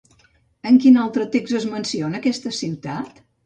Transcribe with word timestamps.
En 0.69 0.79
quin 0.85 0.97
altre 1.03 1.29
text 1.37 1.59
es 1.61 1.69
menciona 1.77 2.21
aquesta 2.25 2.59
ciutat? 2.65 3.25